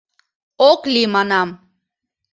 [0.69, 1.49] —Ок лий манам.